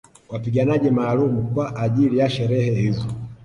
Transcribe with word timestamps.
Wapiganaji 0.29 0.89
maalumu 0.91 1.43
kwa 1.53 1.75
ajili 1.75 2.17
ya 2.17 2.29
sherehe 2.29 2.75
hizo 2.81 3.07